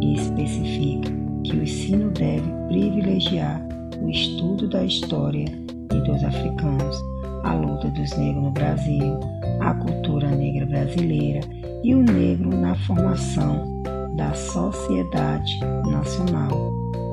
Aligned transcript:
e 0.00 0.14
especifica 0.14 1.10
que 1.44 1.56
o 1.56 1.62
ensino 1.62 2.10
deve 2.10 2.50
privilegiar 2.68 3.60
o 4.00 4.08
estudo 4.08 4.68
da 4.68 4.84
história 4.84 5.46
e 5.92 6.00
dos 6.00 6.22
africanos 6.22 7.07
a 7.44 7.54
luta 7.54 7.88
dos 7.90 8.16
negros 8.16 8.44
no 8.44 8.50
Brasil, 8.50 9.20
a 9.60 9.74
cultura 9.74 10.28
negra 10.28 10.66
brasileira 10.66 11.40
e 11.82 11.94
o 11.94 12.02
negro 12.02 12.50
na 12.50 12.74
formação 12.74 13.82
da 14.14 14.32
sociedade 14.34 15.58
nacional. 15.90 16.50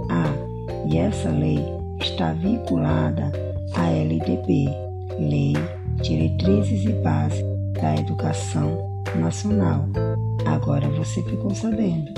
Ah, 0.10 0.34
e 0.88 0.98
essa 0.98 1.30
lei 1.30 1.64
está 2.02 2.34
vinculada 2.34 3.32
à 3.76 3.90
LDB, 3.90 4.68
Lei 5.20 5.54
Diretrizes 6.02 6.86
e 6.86 6.94
Bases 7.02 7.44
da 7.74 7.96
Educação 7.96 8.95
Nacional. 9.16 9.86
Agora 10.46 10.90
você 10.90 11.24
ficou 11.24 11.54
sabendo. 11.54 12.12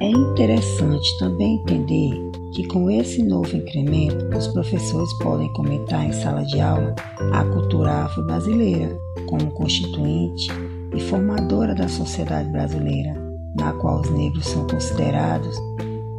É 0.00 0.08
interessante 0.08 1.18
também 1.18 1.56
entender 1.56 2.10
que 2.54 2.66
com 2.68 2.90
esse 2.90 3.22
novo 3.22 3.54
incremento, 3.56 4.36
os 4.36 4.48
professores 4.48 5.12
podem 5.18 5.52
comentar 5.52 6.04
em 6.04 6.12
sala 6.12 6.44
de 6.44 6.60
aula 6.60 6.94
a 7.32 7.44
cultura 7.44 8.04
afro-brasileira 8.04 8.96
como 9.26 9.50
constituinte 9.52 10.48
e 10.94 11.00
formadora 11.00 11.74
da 11.74 11.88
sociedade 11.88 12.48
brasileira, 12.50 13.14
na 13.56 13.72
qual 13.74 14.00
os 14.00 14.10
negros 14.10 14.46
são 14.46 14.66
considerados 14.66 15.56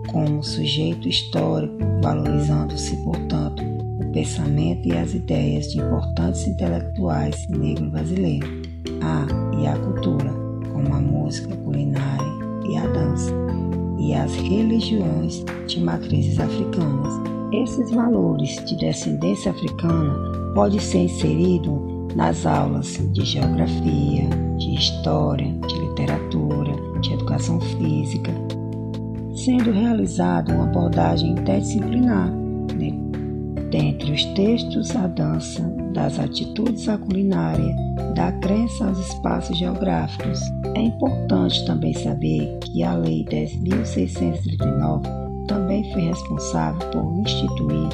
como 0.07 0.43
sujeito 0.43 1.07
histórico, 1.07 1.75
valorizando-se, 2.01 2.95
portanto, 3.03 3.63
o 3.99 4.11
pensamento 4.11 4.87
e 4.87 4.97
as 4.97 5.13
ideias 5.13 5.71
de 5.71 5.79
importantes 5.79 6.47
intelectuais 6.47 7.47
negros 7.49 7.89
brasileiros. 7.91 8.56
Ah, 9.01 9.27
e 9.57 9.67
a 9.67 9.75
cultura, 9.77 10.33
como 10.73 10.93
a 10.93 10.99
música, 10.99 11.53
a 11.53 11.57
culinária 11.57 12.27
e 12.67 12.77
a 12.77 12.87
dança 12.87 13.33
e 13.97 14.13
as 14.13 14.33
religiões 14.35 15.43
de 15.67 15.81
matrizes 15.81 16.39
africanas. 16.39 17.13
Esses 17.51 17.91
valores 17.91 18.63
de 18.65 18.77
descendência 18.77 19.51
africana 19.51 20.13
podem 20.53 20.79
ser 20.79 21.03
inseridos 21.03 21.79
nas 22.15 22.45
aulas 22.45 22.99
de 23.13 23.25
geografia, 23.25 24.29
de 24.57 24.75
história, 24.75 25.51
de 25.67 25.79
literatura, 25.79 26.73
de 27.01 27.13
educação 27.13 27.59
física, 27.59 28.31
sendo 29.35 29.71
realizada 29.71 30.53
uma 30.53 30.65
abordagem 30.65 31.31
interdisciplinar 31.31 32.46
dentre 33.69 34.11
os 34.11 34.23
textos, 34.33 34.95
a 34.95 35.07
dança, 35.07 35.63
das 35.93 36.19
atitudes 36.19 36.87
à 36.87 36.97
culinária, 36.97 37.75
da 38.15 38.31
crença 38.33 38.87
aos 38.87 38.99
espaços 38.99 39.57
geográficos. 39.57 40.39
É 40.75 40.81
importante 40.81 41.65
também 41.65 41.93
saber 41.93 42.57
que 42.61 42.83
a 42.83 42.93
Lei 42.93 43.25
10.639 43.25 45.01
também 45.47 45.91
foi 45.91 46.03
responsável 46.03 46.89
por 46.91 47.19
instituir 47.19 47.89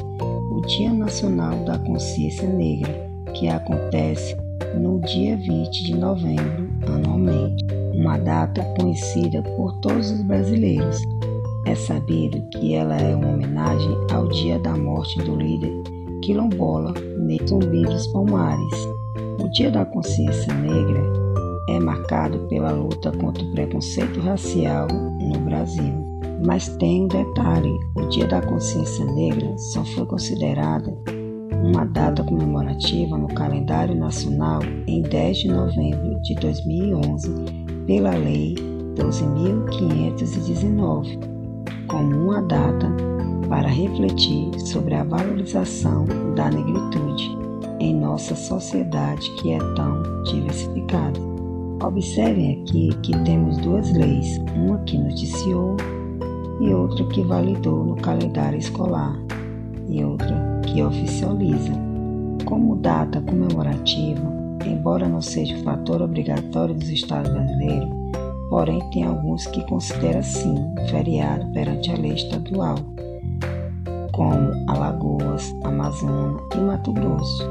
o 0.52 0.62
Dia 0.62 0.92
Nacional 0.92 1.56
da 1.66 1.78
Consciência 1.80 2.48
Negra, 2.48 3.10
que 3.34 3.48
acontece 3.48 4.36
no 4.80 5.00
dia 5.02 5.38
20 5.38 5.84
de 5.84 5.96
novembro 5.96 6.70
anualmente, 6.88 7.66
uma 7.94 8.18
data 8.18 8.64
conhecida 8.78 9.42
por 9.42 9.74
todos 9.80 10.12
os 10.12 10.22
brasileiros. 10.24 11.02
É 11.66 11.76
sabido 11.76 12.42
que 12.50 12.74
ela 12.74 12.98
é 12.98 13.16
uma 13.16 13.30
homenagem 13.30 13.96
ao 14.12 14.28
dia 14.28 14.60
da 14.60 14.76
morte 14.76 15.18
do 15.24 15.36
líder 15.36 15.72
quilombola 16.22 16.94
Nelson 17.20 17.60
dos 17.60 18.08
Palmares. 18.08 18.88
O 19.40 19.48
Dia 19.50 19.72
da 19.72 19.86
Consciência 19.86 20.54
Negra 20.54 21.02
é 21.70 21.80
marcado 21.80 22.40
pela 22.50 22.72
luta 22.72 23.12
contra 23.12 23.44
o 23.44 23.52
preconceito 23.52 24.20
racial 24.20 24.88
no 24.90 25.40
Brasil. 25.40 25.94
Mas 26.46 26.68
tem 26.78 27.04
um 27.04 27.08
detalhe: 27.08 27.74
o 27.96 28.08
Dia 28.10 28.28
da 28.28 28.42
Consciência 28.42 29.06
Negra 29.06 29.58
só 29.58 29.84
foi 29.84 30.06
considerada 30.06 30.96
uma 31.64 31.86
data 31.86 32.24
comemorativa 32.24 33.18
no 33.18 33.30
calendário 33.30 33.96
nacional 33.96 34.62
em 34.86 35.02
10 35.02 35.38
de 35.38 35.48
novembro 35.48 36.22
de 36.22 36.36
2011 36.36 37.34
pela 37.88 38.14
Lei 38.16 38.56
12.519, 38.96 41.33
como 41.88 42.16
uma 42.16 42.42
data 42.42 42.92
para 43.50 43.68
refletir 43.68 44.50
sobre 44.60 44.96
a 44.96 45.04
valorização 45.04 46.06
da 46.36 46.50
negritude 46.50 47.38
em 47.80 47.96
nossa 47.96 48.36
sociedade 48.36 49.30
que 49.36 49.52
é 49.52 49.60
tão 49.76 50.24
diversificada. 50.24 51.20
Observem 51.84 52.62
aqui 52.62 52.90
que 53.04 53.18
temos 53.24 53.58
duas 53.58 53.92
leis, 53.92 54.40
uma 54.56 54.80
que 54.80 54.98
noticiou 54.98 55.76
e 56.62 56.74
outra 56.74 57.06
que 57.08 57.22
validou 57.22 57.84
no 57.84 57.96
calendário 57.96 58.58
escolar 58.58 59.20
e 59.90 60.04
outra 60.04 60.62
que 60.66 60.82
oficializa. 60.82 61.74
Como 62.46 62.78
data 62.78 63.22
comemorativa, 63.22 64.32
embora 64.66 65.08
não 65.10 65.22
seja 65.22 65.56
o 65.56 65.64
fator 65.64 66.02
obrigatório 66.02 66.74
dos 66.74 66.90
Estados 66.90 67.32
brasileiros, 67.32 68.03
porém 68.54 68.80
tem 68.92 69.04
alguns 69.04 69.48
que 69.48 69.66
consideram 69.66 70.22
sim 70.22 70.56
feriado 70.88 71.44
perante 71.54 71.92
a 71.92 71.96
lei 71.96 72.14
estadual 72.14 72.76
como 74.12 74.52
Alagoas, 74.70 75.52
Amazonas 75.64 76.40
e 76.56 76.60
Mato 76.60 76.94
Grosso. 76.94 77.44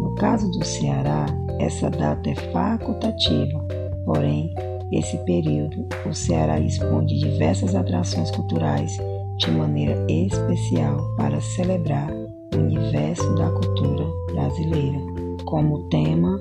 No 0.00 0.12
caso 0.16 0.50
do 0.50 0.64
Ceará, 0.64 1.26
essa 1.60 1.88
data 1.88 2.28
é 2.28 2.34
facultativa, 2.34 3.64
porém, 4.04 4.52
esse 4.90 5.16
período 5.18 5.86
o 6.04 6.12
Ceará 6.12 6.58
de 6.58 7.20
diversas 7.20 7.76
atrações 7.76 8.32
culturais 8.32 8.98
de 9.38 9.48
maneira 9.52 10.04
especial 10.10 10.98
para 11.16 11.40
celebrar 11.40 12.10
o 12.10 12.58
universo 12.58 13.32
da 13.36 13.48
cultura 13.48 14.04
brasileira, 14.32 14.98
como 15.44 15.88
tema 15.88 16.36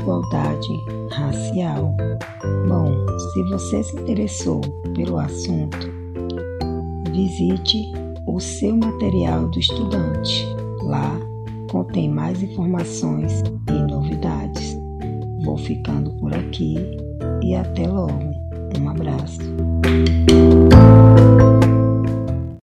igualdade 0.00 0.80
racial. 1.10 1.94
Bom, 2.66 3.06
se 3.18 3.42
você 3.44 3.82
se 3.82 3.96
interessou 4.00 4.60
pelo 4.94 5.18
assunto, 5.18 5.78
visite 7.12 7.92
o 8.26 8.40
seu 8.40 8.76
material 8.76 9.48
do 9.48 9.58
estudante. 9.58 10.46
Lá 10.82 11.18
contém 11.70 12.08
mais 12.08 12.42
informações 12.42 13.42
e 13.68 13.92
novidades. 13.92 14.76
Vou 15.44 15.56
ficando 15.56 16.10
por 16.16 16.34
aqui 16.34 16.76
e 17.42 17.54
até 17.54 17.86
logo. 17.86 18.30
Um 18.80 18.88
abraço. 18.88 19.40